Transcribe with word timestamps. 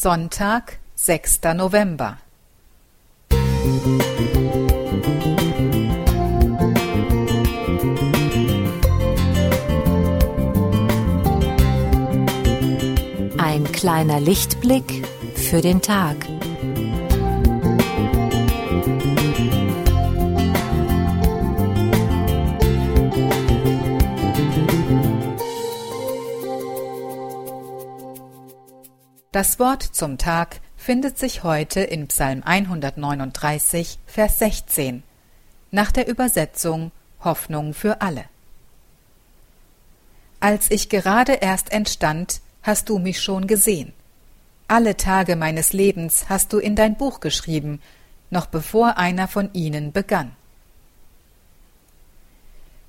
Sonntag, 0.00 0.78
6. 0.94 1.40
November. 1.56 2.18
Ein 13.38 13.64
kleiner 13.72 14.20
Lichtblick 14.20 15.04
für 15.34 15.60
den 15.60 15.82
Tag. 15.82 16.14
Das 29.30 29.58
Wort 29.58 29.82
zum 29.82 30.16
Tag 30.16 30.60
findet 30.78 31.18
sich 31.18 31.42
heute 31.42 31.80
in 31.80 32.08
Psalm 32.08 32.42
139, 32.42 33.98
Vers 34.06 34.38
16, 34.38 35.02
nach 35.70 35.92
der 35.92 36.08
Übersetzung 36.08 36.92
Hoffnung 37.22 37.74
für 37.74 38.00
alle. 38.00 38.24
Als 40.40 40.70
ich 40.70 40.88
gerade 40.88 41.34
erst 41.34 41.72
entstand, 41.72 42.40
hast 42.62 42.88
du 42.88 42.98
mich 42.98 43.20
schon 43.20 43.46
gesehen. 43.46 43.92
Alle 44.66 44.96
Tage 44.96 45.36
meines 45.36 45.74
Lebens 45.74 46.30
hast 46.30 46.54
du 46.54 46.58
in 46.58 46.74
dein 46.74 46.96
Buch 46.96 47.20
geschrieben, 47.20 47.82
noch 48.30 48.46
bevor 48.46 48.96
einer 48.96 49.28
von 49.28 49.50
ihnen 49.52 49.92
begann. 49.92 50.34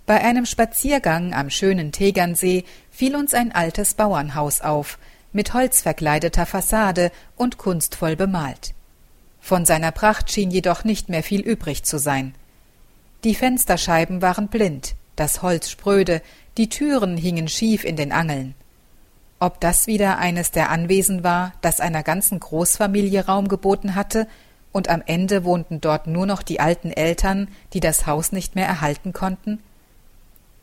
Bei 0.05 0.21
einem 0.21 0.45
Spaziergang 0.45 1.34
am 1.34 1.49
schönen 1.49 1.91
Tegernsee 1.91 2.63
fiel 2.90 3.17
uns 3.17 3.34
ein 3.34 3.51
altes 3.51 3.93
Bauernhaus 3.93 4.62
auf, 4.62 4.98
mit 5.31 5.53
Holz 5.53 5.81
verkleideter 5.81 6.45
Fassade 6.45 7.11
und 7.35 7.57
kunstvoll 7.57 8.15
bemalt. 8.15 8.73
Von 9.39 9.65
seiner 9.65 9.91
Pracht 9.91 10.31
schien 10.31 10.51
jedoch 10.51 10.83
nicht 10.83 11.09
mehr 11.09 11.23
viel 11.23 11.41
übrig 11.41 11.84
zu 11.84 11.98
sein. 11.98 12.35
Die 13.23 13.35
Fensterscheiben 13.35 14.21
waren 14.21 14.48
blind, 14.48 14.95
das 15.15 15.41
Holz 15.41 15.70
spröde, 15.70 16.21
die 16.57 16.70
Türen 16.70 17.17
hingen 17.17 17.48
schief 17.48 17.84
in 17.84 17.95
den 17.95 18.12
Angeln. 18.12 18.55
Ob 19.39 19.62
das 19.62 19.87
wieder 19.87 20.17
eines 20.17 20.51
der 20.51 20.70
Anwesen 20.70 21.23
war, 21.23 21.54
das 21.61 21.79
einer 21.79 22.04
ganzen 22.04 22.39
Großfamilie 22.39 23.26
Raum 23.26 23.48
geboten 23.48 23.95
hatte, 23.95 24.27
und 24.71 24.89
am 24.89 25.01
Ende 25.05 25.45
wohnten 25.45 25.82
dort 25.82 26.05
nur 26.05 26.26
noch 26.26 26.43
die 26.43 26.59
alten 26.59 26.91
Eltern, 26.91 27.48
die 27.73 27.79
das 27.79 28.05
Haus 28.05 28.32
nicht 28.32 28.55
mehr 28.55 28.67
erhalten 28.67 29.13
konnten? 29.13 29.59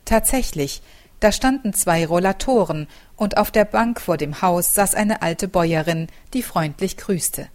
Tatsächlich, 0.05 0.81
da 1.19 1.31
standen 1.31 1.73
zwei 1.73 2.05
Rollatoren, 2.05 2.87
und 3.15 3.37
auf 3.37 3.49
der 3.49 3.65
Bank 3.65 3.99
vor 3.99 4.17
dem 4.17 4.41
Haus 4.41 4.75
saß 4.75 4.93
eine 4.93 5.21
alte 5.21 5.47
Bäuerin, 5.47 6.07
die 6.33 6.43
freundlich 6.43 6.97
grüßte. 6.97 7.47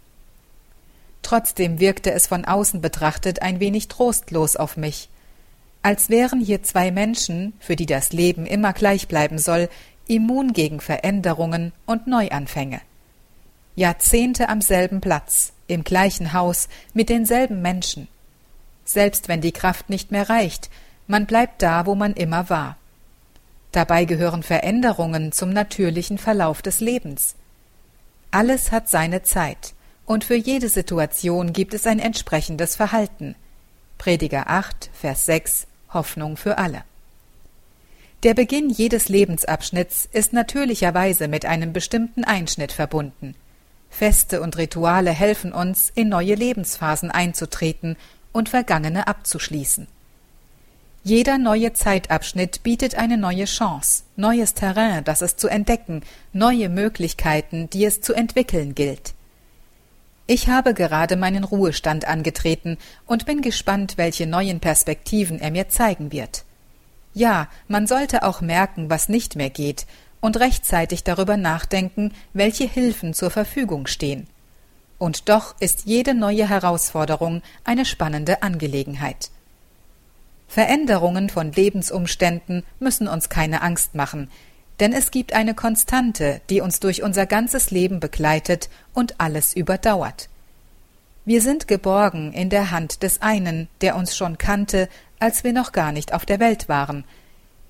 Trotzdem 1.21 1.79
wirkte 1.79 2.11
es 2.11 2.27
von 2.27 2.43
außen 2.43 2.81
betrachtet 2.81 3.41
ein 3.41 3.59
wenig 3.61 3.87
trostlos 3.87 4.57
auf 4.57 4.75
mich, 4.75 5.09
als 5.81 6.09
wären 6.09 6.41
hier 6.41 6.63
zwei 6.63 6.91
Menschen, 6.91 7.53
für 7.59 7.75
die 7.75 7.85
das 7.85 8.13
Leben 8.13 8.45
immer 8.45 8.73
gleich 8.73 9.07
bleiben 9.07 9.37
soll, 9.37 9.69
immun 10.07 10.53
gegen 10.53 10.81
Veränderungen 10.81 11.71
und 11.85 12.07
Neuanfänge. 12.07 12.81
Jahrzehnte 13.75 14.49
am 14.49 14.61
selben 14.61 15.01
Platz, 15.01 15.53
im 15.67 15.83
gleichen 15.83 16.33
Haus, 16.33 16.67
mit 16.93 17.09
denselben 17.09 17.61
Menschen. 17.61 18.07
Selbst 18.85 19.27
wenn 19.29 19.41
die 19.41 19.51
Kraft 19.51 19.89
nicht 19.89 20.11
mehr 20.11 20.29
reicht, 20.29 20.69
man 21.07 21.25
bleibt 21.25 21.61
da, 21.61 21.85
wo 21.85 21.95
man 21.95 22.13
immer 22.13 22.49
war. 22.49 22.77
Dabei 23.73 24.05
gehören 24.05 24.43
Veränderungen 24.43 25.31
zum 25.31 25.49
natürlichen 25.49 26.19
Verlauf 26.19 26.61
des 26.61 26.79
Lebens. 26.79 27.35
Alles 28.29 28.71
hat 28.71 28.87
seine 28.87 29.23
Zeit, 29.23 29.73
und 30.05 30.23
für 30.23 30.35
jede 30.35 30.69
Situation 30.69 31.53
gibt 31.53 31.73
es 31.73 31.87
ein 31.87 31.99
entsprechendes 31.99 32.75
Verhalten. 32.75 33.35
Prediger 33.97 34.47
8, 34.47 34.91
Vers 34.93 35.25
6 35.25 35.67
Hoffnung 35.89 36.37
für 36.37 36.59
alle. 36.59 36.83
Der 38.21 38.35
Beginn 38.35 38.69
jedes 38.69 39.09
Lebensabschnitts 39.09 40.07
ist 40.11 40.33
natürlicherweise 40.33 41.27
mit 41.27 41.45
einem 41.45 41.73
bestimmten 41.73 42.23
Einschnitt 42.23 42.71
verbunden. 42.71 43.33
Feste 43.89 44.41
und 44.41 44.57
Rituale 44.57 45.11
helfen 45.11 45.51
uns, 45.51 45.91
in 45.95 46.09
neue 46.09 46.35
Lebensphasen 46.35 47.09
einzutreten 47.09 47.97
und 48.31 48.49
Vergangene 48.49 49.07
abzuschließen. 49.07 49.87
Jeder 51.05 51.37
neue 51.37 51.73
Zeitabschnitt 51.73 52.63
bietet 52.63 52.95
eine 52.95 53.17
neue 53.17 53.43
Chance, 53.43 54.03
neues 54.15 54.53
Terrain, 54.53 55.03
das 55.03 55.21
es 55.21 55.35
zu 55.35 55.49
entdecken, 55.49 56.01
neue 56.31 56.69
Möglichkeiten, 56.69 57.69
die 57.69 57.83
es 57.83 57.99
zu 57.99 58.13
entwickeln 58.13 58.73
gilt. 58.73 59.13
Ich 60.27 60.47
habe 60.47 60.73
gerade 60.73 61.17
meinen 61.17 61.43
Ruhestand 61.43 62.05
angetreten 62.05 62.77
und 63.05 63.25
bin 63.25 63.41
gespannt, 63.41 63.97
welche 63.97 64.25
neuen 64.27 64.61
Perspektiven 64.61 65.41
er 65.41 65.51
mir 65.51 65.67
zeigen 65.67 66.13
wird. 66.13 66.45
Ja, 67.13 67.49
man 67.67 67.85
sollte 67.85 68.23
auch 68.23 68.39
merken, 68.39 68.89
was 68.89 69.09
nicht 69.09 69.35
mehr 69.35 69.49
geht, 69.49 69.85
und 70.21 70.37
rechtzeitig 70.37 71.03
darüber 71.03 71.35
nachdenken, 71.35 72.13
welche 72.31 72.63
Hilfen 72.63 73.13
zur 73.13 73.29
Verfügung 73.29 73.87
stehen. 73.87 74.27
Und 74.99 75.27
doch 75.27 75.53
ist 75.59 75.83
jede 75.83 76.13
neue 76.13 76.47
Herausforderung 76.47 77.41
eine 77.65 77.83
spannende 77.83 78.41
Angelegenheit. 78.41 79.31
Veränderungen 80.47 81.29
von 81.29 81.51
Lebensumständen 81.51 82.63
müssen 82.79 83.07
uns 83.07 83.29
keine 83.29 83.61
Angst 83.61 83.95
machen, 83.95 84.29
denn 84.79 84.93
es 84.93 85.11
gibt 85.11 85.33
eine 85.33 85.53
Konstante, 85.53 86.41
die 86.49 86.61
uns 86.61 86.79
durch 86.79 87.03
unser 87.03 87.25
ganzes 87.25 87.71
Leben 87.71 87.99
begleitet 87.99 88.69
und 88.93 89.19
alles 89.19 89.55
überdauert. 89.55 90.29
Wir 91.25 91.41
sind 91.41 91.67
geborgen 91.67 92.33
in 92.33 92.49
der 92.49 92.71
Hand 92.71 93.01
des 93.01 93.21
einen, 93.21 93.69
der 93.81 93.95
uns 93.95 94.15
schon 94.15 94.37
kannte, 94.37 94.89
als 95.19 95.43
wir 95.43 95.53
noch 95.53 95.71
gar 95.71 95.91
nicht 95.91 96.13
auf 96.13 96.25
der 96.25 96.39
Welt 96.39 96.67
waren, 96.67 97.05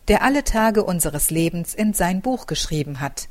der 0.07 0.23
alle 0.23 0.43
Tage 0.43 0.83
unseres 0.83 1.29
Lebens 1.29 1.73
in 1.75 1.93
sein 1.93 2.21
Buch 2.21 2.47
geschrieben 2.47 2.99
hat, 2.99 3.27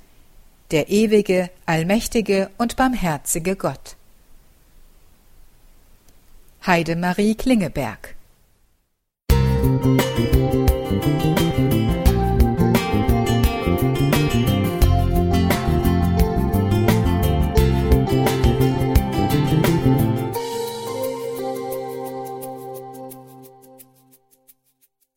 der 0.70 0.88
ewige, 0.88 1.50
allmächtige 1.66 2.50
und 2.56 2.76
barmherzige 2.76 3.56
Gott. 3.56 3.97
Heidemarie 6.64 7.34
Klingeberg 7.34 8.14